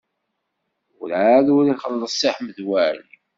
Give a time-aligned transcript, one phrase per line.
[0.99, 3.15] Werɛad ur ixelleṣ Si Ḥmed Waɛli.